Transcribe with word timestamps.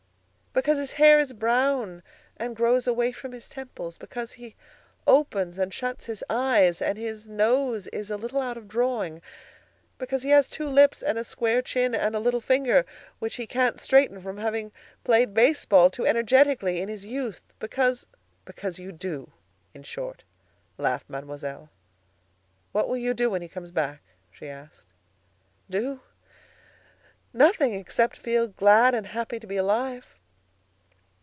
Because 0.53 0.77
his 0.77 0.91
hair 0.91 1.17
is 1.17 1.31
brown 1.31 2.03
and 2.35 2.57
grows 2.57 2.85
away 2.85 3.13
from 3.13 3.31
his 3.31 3.47
temples; 3.47 3.97
because 3.97 4.33
he 4.33 4.57
opens 5.07 5.57
and 5.57 5.73
shuts 5.73 6.07
his 6.07 6.25
eyes, 6.29 6.81
and 6.81 6.97
his 6.97 7.29
nose 7.29 7.87
is 7.87 8.11
a 8.11 8.17
little 8.17 8.41
out 8.41 8.57
of 8.57 8.67
drawing; 8.67 9.21
because 9.97 10.23
he 10.23 10.29
has 10.29 10.49
two 10.49 10.67
lips 10.67 11.01
and 11.01 11.17
a 11.17 11.23
square 11.23 11.61
chin, 11.61 11.95
and 11.95 12.17
a 12.17 12.19
little 12.19 12.41
finger 12.41 12.85
which 13.19 13.37
he 13.37 13.47
can't 13.47 13.79
straighten 13.79 14.21
from 14.21 14.35
having 14.39 14.73
played 15.05 15.33
baseball 15.33 15.89
too 15.89 16.05
energetically 16.05 16.81
in 16.81 16.89
his 16.89 17.05
youth. 17.05 17.39
Because—" 17.59 18.05
"Because 18.43 18.77
you 18.77 18.91
do, 18.91 19.31
in 19.73 19.83
short," 19.83 20.23
laughed 20.77 21.09
Mademoiselle. 21.09 21.69
"What 22.73 22.89
will 22.89 22.97
you 22.97 23.13
do 23.13 23.29
when 23.29 23.41
he 23.41 23.47
comes 23.47 23.71
back?" 23.71 24.01
she 24.29 24.49
asked. 24.49 24.83
"Do? 25.69 26.01
Nothing, 27.31 27.73
except 27.73 28.17
feel 28.17 28.49
glad 28.49 28.93
and 28.93 29.07
happy 29.07 29.39
to 29.39 29.47
be 29.47 29.55
alive." 29.55 30.17